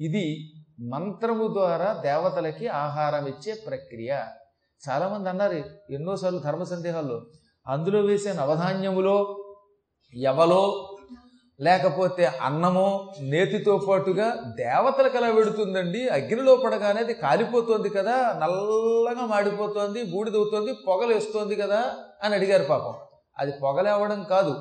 [0.00, 0.24] ఇది
[0.92, 4.12] మంత్రము ద్వారా దేవతలకి ఆహారం ఇచ్చే ప్రక్రియ.
[4.82, 5.58] చాలామంది అన్నారు
[5.90, 7.18] ఎన్నోసార్లు ధర్మ సందేహాల్లో
[7.66, 9.16] అందులో వేసే నవధాన్యములో
[10.14, 10.62] ఎవలో
[11.60, 12.86] లేకపోతే అన్నమో
[13.20, 14.26] నేతితో పాటుగా
[14.56, 16.08] దేవతలకు ఎలా వెడుతుందండి?
[16.08, 21.80] అగ్నిలో పడగానే అది కాలిపోతుంది కదా నల్లగా మాడిపోతోంది బూడిదవుతోంది పొగలేస్తోంది కదా
[22.22, 22.94] అని అడిగారు పాపం.
[23.38, 24.54] అది పొగలేవడం కాదు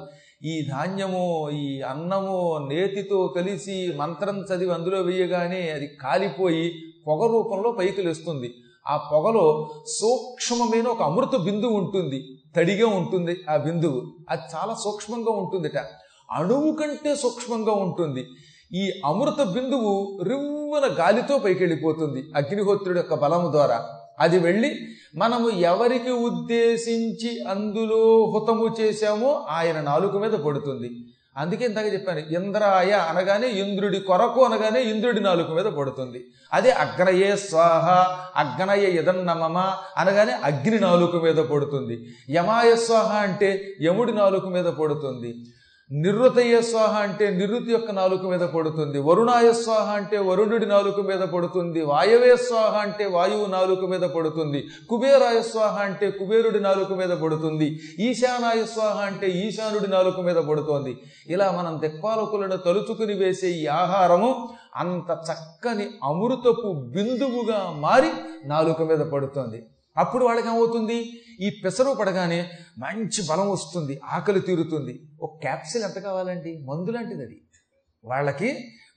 [0.45, 6.73] ఈ ధాన్యము ఈ అన్నము నేతితో కలిసి మంత్రం చదివి అందులో వేయగానే అది కాలిపోయి
[7.07, 8.54] పొగ రూపంలో పైకి లేస్తుంది.
[8.87, 9.69] ఆ పొగలో
[10.00, 12.39] సూక్ష్మమైన ఒక అమృత బిందువు ఉంటుంది.
[12.55, 14.01] తడిగా ఉంటుంది ఆ బిందువు.
[14.29, 15.78] అది చాలా సూక్ష్మంగా ఉంటుందిట.
[16.31, 18.25] అణువు కంటే సూక్ష్మంగా ఉంటుంది.
[18.73, 23.98] ఈ అమృత బిందువు రివ్వన గాలితో పైకి వెళ్ళిపోతుంది అగ్నిహోత్రుడి యొక్క బలము ద్వారా.
[24.19, 24.79] అది వెళ్ళి
[25.15, 28.01] మనము ఎవరికి ఉద్దేశించి అందులో
[28.33, 30.89] హుతము చేశామో ఆయన నాలుక మీద పడుతుంది.
[31.37, 36.25] అందుకే ఇందాక చెప్పాను ఇంద్రాయ అనగానే ఇంద్రుడి కొరకు అనగానే ఇంద్రుడి నాలుక మీద పడుతుంది.
[36.53, 37.88] అదే అగ్నయే స్వాహ
[38.36, 39.58] అగ్నయ యదన్నమమ
[39.97, 42.08] అనగానే అగ్ని నాలుక మీద పడుతుంది.
[42.30, 45.34] యమాయ స్వాహ అంటే యముడి నాలుక మీద పడుతుంది.
[45.92, 49.00] నిరుతయ స్వాహ అంటే నిరుతి యొక్క నాలుక మీద పడుతుంది.
[49.00, 51.81] వరుణాయ స్వాహ అంటే వరుణుడి నాలుక మీద పడుతుంది.
[51.81, 54.68] వాయవే స్వాహ అంటే వాయువు నాలుక మీద పడుతుంది.
[54.90, 57.80] కుబేరాయ స్వాహ అంటే కుబేరుడి నాలుక మీద పడుతుంది.
[58.00, 60.98] ఈశానాయ స్వాహ అంటే ఈశానుడి నాలుక మీద పడుతోంది.
[61.30, 68.12] ఇలా మనం దిక్పాలకులను తలుచుకుని వేసే ఈ ఆహారము అంత చక్కని అమృతపు బిందువుగా మారి
[68.46, 69.64] నాలుక మీద పడుతోంది.
[70.00, 70.97] అప్పుడు వాళ్ళకి ఏమవుతుంది
[71.42, 74.94] ఈ పెసరు పడగానే మంచి బలం వస్తుంది ఆకలి తీరుతుంది.
[75.22, 76.52] ఒక క్యాప్సిల్ ఎంత కావాలండి?
[76.69, 77.41] మందు లాంటిది అది
[78.06, 78.50] వాళ్ళకి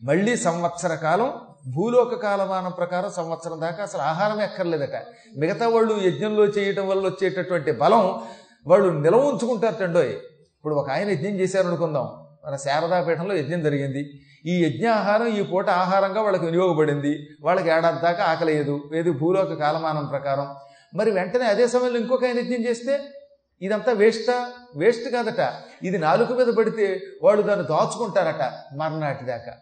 [0.02, 1.28] మళ్ళీ సంవత్సర కాలం
[1.74, 4.96] భూలోక కాలమానం ప్రకారం సంవత్సరం దాకా అసలు ఆహారం ఎక్కర్లేదట.
[5.36, 8.22] మిగతా వాళ్ళు యజ్ఞంలో చేయటం వల్ల వచ్చేటటువంటి బలం
[8.66, 12.06] వాళ్ళు నిలవ ఉంచుకుంటారటండో ఇప్పుడు ఒక ఆయన యజ్ఞం చేశారనుకుందాం.
[12.46, 14.02] మన శారదాపీఠంలో యజ్ఞం జరిగింది.
[14.46, 17.12] ఈ యజ్ఞ ఆహారం ఈ పూట ఆహారంగా వాళ్ళకి వినియోగపడింది.
[17.42, 20.54] వాళ్ళకి ఏడాది దాకా ఆకలేదు ఏది భూలోక కాలమానం ప్రకారం.
[20.94, 23.00] మరి వెంటనే అదే సమయంలో ఇంకొక ఆయన యజ్ఞం చేస్తే
[23.62, 24.50] ఇదంతా వేస్టా?
[24.76, 25.52] వేస్ట్ కాదట.
[25.82, 29.54] ఇది నాలుగు మీద పడితే వాళ్ళు దాన్ని దాచుకుంటారట మర్నాటి దాకా.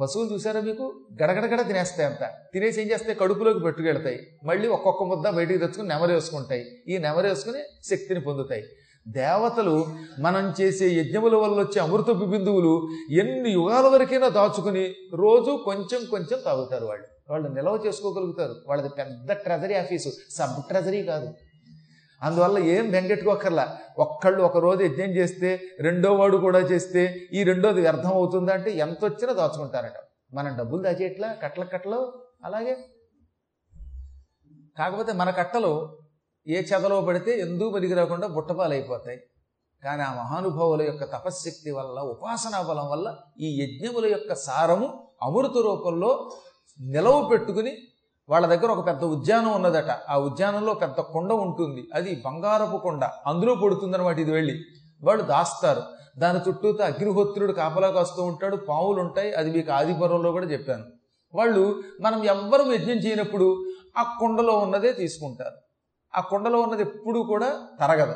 [0.00, 1.06] పశువులు చూసారా మీకు?
[1.22, 2.30] గడగడగడ తినేస్తాయి అంత.
[2.52, 3.18] తినేసి ఏం చేస్తాయి?
[3.18, 4.38] కడుపులోకి పెట్టుకెళ్తాయి.
[4.44, 8.64] మళ్ళీ ఒక్కొక్క ముద్ద బయటికి తెచ్చుకుని నెమరేసుకుంటాయి ఈ నెమరేసుకుని శక్తిని పొందుతాయి.
[9.08, 9.86] దేవతలు
[10.20, 16.86] మనం చేసే యజ్ఞముల వల్ల వచ్చే అమృతపు బిందువులు ఎన్ని యుగాల వరకైనా దాచుకుని రోజు కొంచెం కొంచెం తాగుతారు
[16.86, 17.17] వాళ్ళు.
[17.30, 18.54] వాళ్ళు నిల్వ చేసుకోగలుగుతారు.
[18.66, 21.34] వాళ్ళది పెద్ద ట్రెజరీ ఆఫీసు సబ్ ట్రెజరీ కాదు.
[22.22, 28.12] అందువల్ల ఏం బెంగెట్టుకోకర్లా ఒక్కళ్ళు ఒక రోజు యజ్ఞం చేస్తే రెండో వాడు కూడా చేస్తే ఈ రెండోది వ్యర్థం
[28.12, 29.92] అవుతుందా అంటే ఎంత వచ్చినా దాచుకుంటారట.
[30.34, 32.12] మనం డబ్బులు దాచేట్లా కట్టల కట్టలు
[32.44, 32.76] అలాగే.
[34.78, 35.98] కాకపోతే మన కట్టలు
[36.48, 39.20] ఏ చెదలో పడితే ఎందుకు పనికి రాకుండా బుట్టపాలైపోతాయి.
[39.84, 46.30] కానీ ఆ మహానుభావుల యొక్క తపశ్శక్తి వల్ల ఉపాసనా బలం వల్ల ఈ యజ్ఞముల యొక్క సారము అమృత రూపంలో
[46.80, 47.76] నిలవ పెట్టుకుని
[48.28, 49.90] వాళ్ళ దగ్గర ఒక పెద్ద ఉద్యానం ఉన్నదట.
[50.08, 51.88] ఆ ఉద్యానంలో పెద్ద కొండ ఉంటుంది.
[51.94, 53.04] అది బంగారపు కొండ.
[53.04, 54.64] అందులో పడుతుందన్నమాట ఇది వెళ్ళి.
[55.02, 55.82] వాళ్ళు దాస్తారు.
[56.18, 58.56] దాని చుట్టూతో అగ్నిహోత్రుడు కాపలా కాస్తూ ఉంటాడు.
[58.56, 60.84] పావులు ఉంటాయి అది మీకు ఆదిపర్వంలో కూడా చెప్పాను.
[61.34, 65.56] వాళ్ళు మనం ఎవ్వరూ యజ్ఞం చేయనప్పుడు ఆ కొండలో ఉన్నదే తీసుకుంటారు.
[66.16, 68.14] ఆ కొండలో ఉన్నది ఎప్పుడు కూడా తరగదు.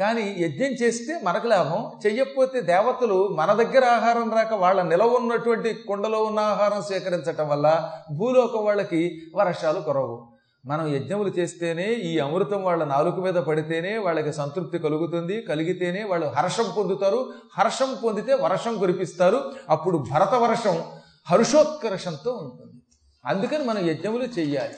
[0.00, 6.22] కానీ యజ్ఞం చేస్తే మనకు లాభం చెయ్యకపోతే దేవతలు మన దగ్గర ఆహారం రాక వాళ్ళ నిలవ ఉన్నటువంటి కొండలో
[6.22, 10.28] ఉన్న ఆహారం స్వీకరించటం వల్ల భూలోకం వాళ్ళకి వర్షాలు కురవు.
[10.66, 16.64] మనం యజ్ఞములు చేస్తేనే ఈ అమృతం వాళ్ళ నాలుక మీద పడితేనే వాళ్ళకి సంతృప్తి కలుగుతుంది కలిగితేనే వాళ్ళు హర్షం
[16.76, 17.32] పొందుతారు.
[17.58, 19.52] హర్షం పొందితే వర్షం కురిపిస్తారు.
[19.68, 20.82] అప్పుడు భరత వర్షం
[21.30, 22.82] హర్షోత్కర్షంతో ఉంటుంది.
[23.26, 24.74] అందుకని మనం యజ్ఞములు చెయ్యాలి.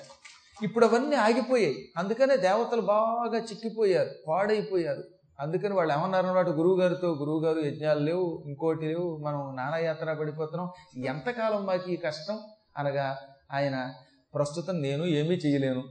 [0.63, 1.93] ఇప్పుడు అవన్నీ ఆగిపోయాయి.
[1.97, 5.03] అందుకనే దేవతలు బాగా చిక్కిపోయారు పాడైపోయారు.
[5.41, 10.71] అందుకని వాళ్ళు ఏమన్నారు అన్నమాట గురువు గారితో గురువు గారు యజ్ఞాలు లేవు ఇంకోటి లేవు మనం నానాయాత్ర పడిపోతున్నాం
[11.05, 12.39] ఎంతకాలం మాకు ఈ కష్టం?
[12.79, 13.19] అనగా
[13.53, 13.93] ఆయన
[14.35, 15.83] ప్రస్తుతం నేను ఏమీ చేయలేను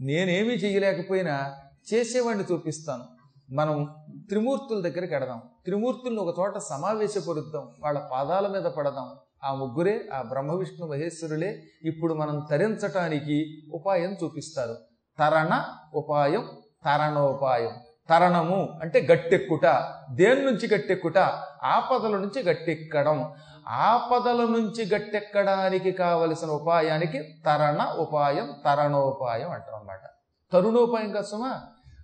[0.00, 1.54] నేనేమీ చేయలేకపోయినా
[1.94, 3.04] చేసేవాడిని చూపిస్తాను.
[3.52, 3.94] మనం
[4.28, 7.68] త్రిమూర్తుల దగ్గరికి ఎడదాం త్రిమూర్తుల్ని ఒక చోట సమావేశపరుద్దాం.
[7.80, 9.08] వాళ్ళ పాదాల మీద పడదాం.
[9.46, 14.76] ఆ ముగ్గురే ఆ బ్రహ్మ విష్ణు మహేశ్వరులే ఇప్పుడు మనం తరించటానికి ఉపాయం చూపిస్తారు.
[15.18, 15.64] తరణ
[15.94, 16.48] ఉపాయం
[16.84, 17.70] తరణోపాయం.
[18.10, 19.84] తరణము అంటే గట్టెక్కుట.
[20.10, 21.18] దేని నుంచి గట్టెక్కుట?
[21.64, 23.32] ఆపదల నుంచి గట్టెక్కడం.
[23.68, 30.00] ఆపదల నుంచి గట్టెక్కడానికి కావలసిన ఉపాయానికి తరణ ఉపాయం తరణోపాయం అంటాం అన్నమాట.
[30.52, 31.60] తరుణోపాయం కోసమా?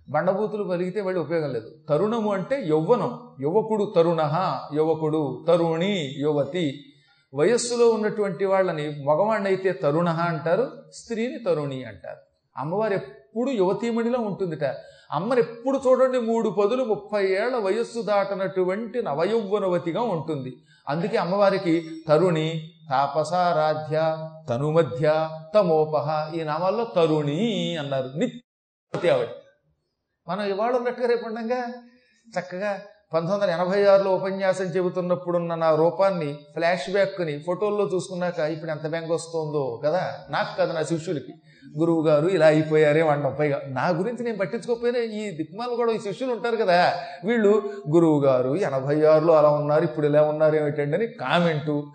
[0.09, 1.69] బండబూతులు పలిగితే వాళ్ళు ఉపయోగం లేదు.
[1.89, 3.35] తరుణము అంటే యౌవనం.
[3.39, 6.92] యువకుడు తరుణ యువకుడు తరుణి యువతి.
[7.33, 12.17] వయస్సులో ఉన్నటువంటి వాళ్ళని మగవాణ్ణైతే తరుణ అంటారు స్త్రీని తరుణి అంటారు.
[12.57, 14.63] అమ్మవారు ఎప్పుడు యువతీమణిలో ఉంటుందిట.
[15.11, 20.57] అమ్మని ఎప్పుడు చూడండి మూడు పదులు ముప్పై ఏళ్ళ వయస్సు దాటనటువంటి నవయౌవనవతిగా ఉంటుంది.
[20.89, 28.11] అందుకే అమ్మవారికి తరుణి తాపసారాధ్య తనుమధ్య తమోపహ ఈ నామాల్లో తరుణి అన్నారు.
[28.17, 29.27] నిత్య ఆవిడ.
[30.27, 31.73] మనం ఇవాళ ఉన్నట్టుగా రేపు ఉండగా
[32.39, 32.81] చక్కగా
[33.13, 39.13] పంతొమ్మిది వందల ఎనభై ఆరులో ఉపన్యాసం చెబుతున్నప్పుడున్న నా రూపాన్ని ఫ్లాష్ బ్యాక్ని ఫోటోల్లో చూసుకున్నాక ఇప్పుడు ఎంత బెంగ
[39.13, 41.33] వస్తుందో కదా నాకు కదా నా శిష్యులకి.
[41.79, 46.33] గురువు గారు ఇలా అయిపోయారే వండం పైగా నా గురించి నేను పట్టించుకోకపోయినా ఈ దిక్మాలు కూడా ఈ శిష్యులు
[46.33, 46.93] ఉంటారు కదా.
[47.25, 50.97] వీళ్ళు గురువు గారు ఎనభై ఆరులో అలా ఉన్నారు ఇప్పుడు ఇలా ఉన్నారు ఏమిటండి?
[50.97, 51.87] అని కామెంటు.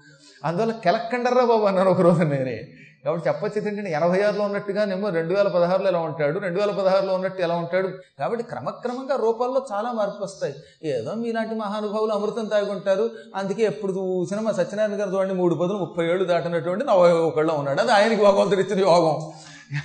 [0.44, 2.69] అందువల్ల కెలక్కండర్రా బాబు అన్నాను ఒకరోజు నేనే.
[3.04, 6.38] కాబట్టి చెప్పచ్చు ఏంటంటే ఎనభై ఆరులో ఉన్నట్టుగానేమో రెండు వేల పదహారులో ఎలా ఉంటాడు?
[6.38, 7.88] రెండు వేల పదహారులో ఉన్నట్టు ఎలా ఉంటాడు?
[8.18, 10.54] కాబట్టి క్రమక్రమంగా రూపాల్లో చాలా మార్పు వస్తాయి.
[10.84, 16.04] ఏదో మీలాంటి మహానుభావులు అమృతం తాగుంటారు అందుకే ఎప్పుడు చూసినా మా సత్యనారాయణ గారు చూడండి మూడు పదులు ముప్పై
[16.04, 17.80] ఏళ్ళు దాటినటువంటి నలభై ఒకళ్ళు ఉన్నాడు.
[17.80, 19.32] అది ఆయనకి భగవంతుడు ఇచ్చిన యోగం.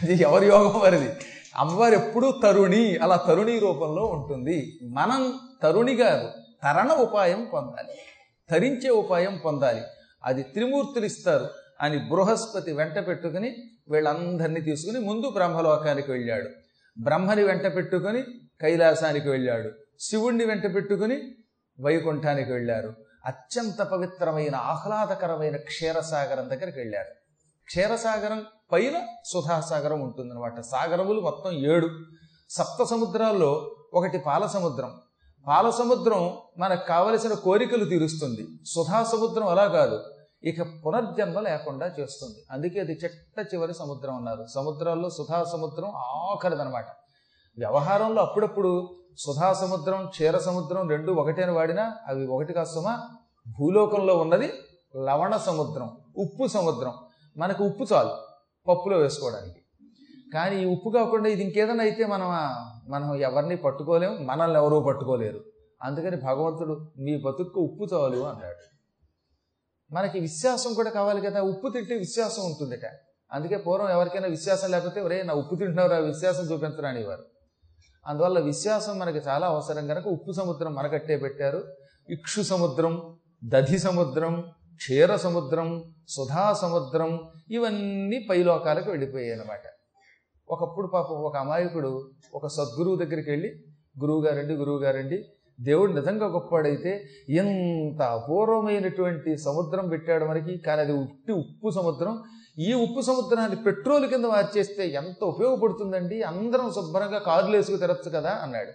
[0.03, 1.09] అది ఎవరి యోగం వారిది?
[1.57, 4.79] అమ్మవారు ఎప్పుడూ తరుణి అలా తరుణి రూపంలో ఉంటుంది.
[4.83, 5.33] మనం
[5.63, 6.27] తరుణి గారు
[6.63, 7.97] తరణ ఉపాయం పొందాలి.
[8.49, 9.81] తరించే ఉపాయం పొందాలి.
[10.25, 11.47] అది త్రిమూర్తులు ఇస్తారు.
[11.83, 13.55] అని బృహస్పతి వెంట పెట్టుకుని
[13.89, 16.49] వీళ్ళందరినీ తీసుకుని ముందు బ్రహ్మలోకానికి వెళ్ళాడు.
[16.99, 18.23] బ్రహ్మని వెంట పెట్టుకుని
[18.61, 19.69] కైలాసానికి వెళ్ళాడు.
[19.99, 21.21] శివుణ్ణి వెంట పెట్టుకుని
[21.81, 22.93] వైకుంఠానికి వెళ్ళారు.
[23.25, 27.09] అత్యంత పవిత్రమైన ఆహ్లాదకరమైన క్షీరసాగరం దగ్గరికి వెళ్ళారు.
[27.65, 30.59] క్షీరసాగరం పైన సుధాసాగరం ఉంటుందన్నమాట.
[30.59, 31.89] సాగరములు మొత్తం ఏడు.
[32.49, 34.99] సప్త సముద్రాల్లో ఒకటి పాల సముద్రం
[35.47, 38.47] పాల సముద్రం మనకు కావలసిన కోరికలు తీరుస్తుంది.
[38.65, 40.03] సుధా సముద్రం అలా కాదు.
[40.43, 42.35] ఇక పునర్జన్మ లేకుండా చేస్తుంది.
[42.51, 44.45] అందుకే అది చెట్ట చివరి సముద్రం అన్నారు.
[44.53, 46.85] సముద్రాల్లో సుధా సముద్రం ఆఖరిదనమాట.
[47.57, 53.09] వ్యవహారంలో అప్పుడప్పుడు సుధా సముద్రం క్షీర సముద్రం రెండు ఒకటేని వాడినా అవి ఒకటి కాస్తమా
[53.59, 54.53] భూలోకంలో ఉన్నది
[54.95, 56.93] లవణ సముద్రం ఉప్పు సముద్రం.
[57.37, 58.13] మనకు ఉప్పు చాలు
[58.67, 59.59] పప్పులో వేసుకోవడానికి.
[60.33, 62.27] కానీ ఉప్పు కాకుండా ఇది ఇంకేదైనా అయితే మనం
[62.91, 65.41] మనం ఎవరిని పట్టుకోలేము మనల్ని ఎవరూ పట్టుకోలేరు.
[65.83, 68.72] అందుకని భగవంతుడు మీ బతుక్కు ఉప్పు చాలు అన్నాడు.
[69.93, 71.41] మనకి విశ్వాసం కూడా కావాలి కదా.
[71.41, 72.85] ఉప్పు తింటే విశ్వాసం ఉంటుందట.
[73.31, 77.23] అందుకే పూర్వం ఎవరికైనా విశ్వాసం లేకపోతే ఒరే నా ఉప్పు ఆ విశ్వాసం చూపించరా అనేవారు.
[78.07, 81.63] అందువల్ల విశ్వాసం మనకి చాలా అవసరం కనుక ఉప్పు సముద్రం మనకట్టే పెట్టారు.
[82.09, 87.19] ఇక్షు సముద్రం దధి సముద్రం క్షీర సముద్రం సుధా సముద్రం
[87.49, 89.61] ఇవన్నీ పైలోకాలకు వెళ్ళిపోయాయి అనమాట
[90.49, 93.49] ఒకప్పుడు పాపం ఒక అమాయకుడు ఒక సద్గురువు దగ్గరికి వెళ్ళి
[93.99, 95.23] గురువు గారండి గురువు గారండి
[95.61, 100.57] దేవుడు నిజంగా గొప్పవాడైతే ఎంత అపూర్వమైనటువంటి సముద్రం పెట్టాడు మనకి.
[100.57, 102.23] కానీ అది ఉట్టి ఉప్పు సముద్రం.
[102.59, 106.21] ఈ ఉప్పు సముద్రాన్ని పెట్రోల్ కింద మార్చేస్తే ఎంత ఉపయోగపడుతుందండి?
[106.23, 108.71] అందరం శుభ్రంగా కార్లు వేసుకు తెరచ్చు కదా అన్నాడు.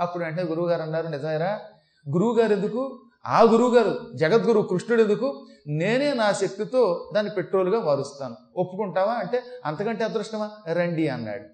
[0.00, 1.60] అప్పుడు వెంటనే గురువుగారు అన్నారు నిజమేరా
[2.08, 3.02] గురువుగారు ఎందుకు?
[3.26, 5.46] ఆ గురువుగారు జగద్గురు కృష్ణుడు ఎందుకు?
[5.66, 8.36] నేనే నా శక్తితో దాన్ని పెట్రోల్గా మారుస్తాను.
[8.56, 9.12] ఒప్పుకుంటావా?
[9.12, 10.50] అంటే అంతకంటే అదృష్టమా?
[10.72, 11.44] రండి అన్నాడు.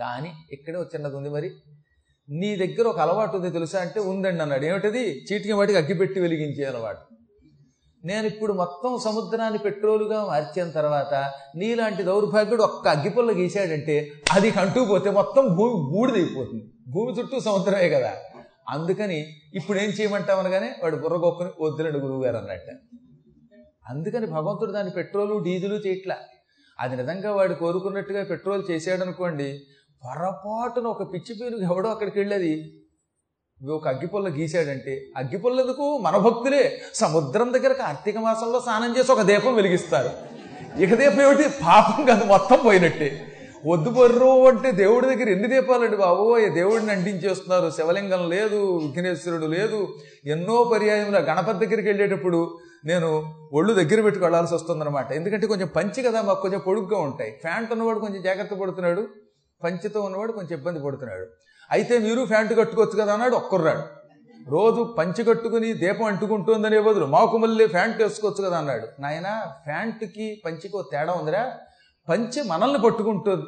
[0.00, 1.50] కానీ ఇక్కడే ఒక చిన్నది ఉంది మరి.
[2.30, 4.64] నీ దగ్గర ఒక అలవాటు ఉంది తెలుసా అంటే ఉందండి అన్నాడు.
[4.64, 5.24] ఏమిటది?
[5.24, 7.00] చీటికి వాటికి అగ్గిపెట్టి వెలిగించే అలవాటు.
[8.04, 15.54] నేను ఇప్పుడు మొత్తం సముద్రాన్ని పెట్రోలుగా మార్చిన తర్వాత నీలాంటి దౌర్భాగ్యుడు ఒక్క అగ్గిపుల్ల గీశాడంటే అది కంటుకుపోతే మొత్తం
[15.56, 18.12] భూమి బూడిదైపోతుంది భూమి చుట్టూ సముద్రమే కదా.
[18.68, 22.70] అందుకని ఇప్పుడు ఏం చేయమంటావు అనగానే వాడు బుర్రగొక్కుని వద్దులండి గురువు గారు అన్నట్ట.
[23.90, 26.16] అందుకని భగవంతుడు దాని పెట్రోలు డీజిలు చేయట్లా.
[26.80, 29.60] అది నిజంగా వాడు కోరుకున్నట్టుగా పెట్రోల్ చేసాడనుకోండి
[30.06, 32.72] పొరపాటున ఒక పిచ్చి పేరు ఎవడో అక్కడికి వెళ్ళేది?
[33.70, 36.82] ఒక అగ్గిపుల్ల గీశాడంటే అగ్గిపుల్ల ఎందుకు మన భక్తులే.
[36.94, 40.10] సముద్రం దగ్గర కార్తీక మాసంలో స్నానం చేసి ఒక దీపం వెలిగిస్తారు.
[40.80, 41.48] ఇక దీపం ఏమిటి?
[41.48, 43.32] పాపం కాదు మొత్తం పోయినట్టే.
[43.66, 46.38] వద్దు బొర్రు అంటే దేవుడి దగ్గర ఎన్ని దీపాలండి బాబు?
[46.54, 47.70] దేవుడిని అంటించేస్తున్నారు.
[47.70, 49.88] శివలింగం లేదు విఘ్నేశ్వరుడు లేదు.
[50.24, 55.12] ఎన్నో పర్యాయంలో గణపతి దగ్గరికి వెళ్ళేటప్పుడు నేను ఒళ్ళు దగ్గర పెట్టుకు వెళ్ళాల్సి వస్తుందన్నమాట.
[55.12, 57.30] ఎందుకంటే కొంచెం పంచి కదా మాకు కొంచెం పొడుగ్గా ఉంటాయి.
[57.42, 59.06] ఫ్యాంట్ ఉన్నవాడు కొంచెం జాగ్రత్త పడుతున్నాడు.
[59.64, 61.26] పంచితో ఉన్నవాడు కొంచెం ఇబ్బంది పడుతున్నాడు.
[61.70, 63.82] అయితే మీరు ఫ్యాంట్ కట్టుకోవచ్చు కదా అన్నాడు ఒక్కర్రాడు.
[64.50, 68.88] రోజు పంచి కట్టుకుని దీపం అంటుకుంటుందనే బదులు మాకు మళ్ళీ ఫ్యాంట్ వేసుకోవచ్చు కదా అన్నాడు.
[69.00, 71.58] నాయన ఫ్యాంట్కి పంచికో తేడా ఉందిరా.
[72.08, 73.42] పంచి మనల్ని పట్టుకుంటుంది.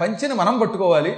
[0.00, 1.12] పంచిని మనం పట్టుకోవాలి.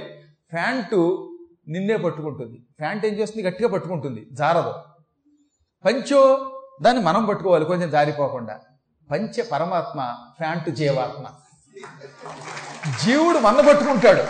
[0.49, 1.31] ఫ్యాంటు
[1.67, 2.57] నిన్నే పట్టుకుంటుంది.
[2.79, 3.47] ఫ్యాంట్ ఏం చేస్తుంది?
[3.47, 4.27] గట్టిగా పట్టుకుంటుంది.
[4.31, 4.73] జారదు.
[5.85, 7.65] పంచో దాన్ని మనం పట్టుకోవాలి.
[7.65, 8.59] కొంచెం జారిపోకుండా.
[9.11, 11.25] పంచ పరమాత్మ ఫ్యాంటు జీవాత్మ.
[13.05, 14.23] జీవుడు మన పట్టుకుంటాడు.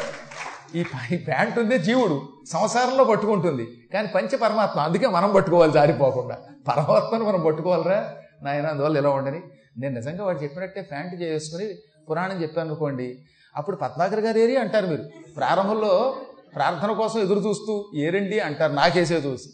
[1.14, 2.30] ఈ ప్యాంట్ ఉంది జీవుడు.
[2.52, 3.88] సంసారంలో పట్టుకుంటుంది.
[3.94, 6.38] కానీ పంచ పరమాత్మ అందుకే మనం పట్టుకోవాలి జారిపోకుండా.
[6.68, 8.14] పరమాత్మను మనం పట్టుకోవాలిరా.
[8.44, 9.42] నాయన అందువల్ల ఇలా ఉండని.
[9.78, 11.68] నేను నిజంగా వాడు చెప్పినట్టే ప్యాంట్ చేసుకుని
[12.10, 13.26] పురాణం చెప్పాను అనుకోండి.
[13.56, 15.04] అప్పుడు పద్మాకర్ గారు ఏరి అంటారు మీరు.
[15.36, 16.16] ప్రారంభంలో
[16.56, 19.50] ప్రార్థన కోసం ఎదురు చూస్తూ ఏరండి అంటారు నాకేసే చూసి.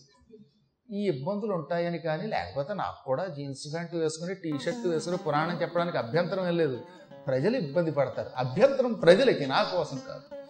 [0.95, 5.97] ఈ ఇబ్బందులు ఉంటాయని కానీ లేకపోతే నాకు కూడా జీన్స్ ప్యాంట్ వేసుకుని టీ షర్ట్ వేసుకుని పురాణం చెప్పడానికి
[5.97, 6.79] అభ్యంతరం ఏం లేదు.
[7.27, 8.29] ప్రజలు ఇబ్బంది పడతారు.
[8.37, 10.40] అభ్యంతరం ప్రజలకి నా కోసం కాదు.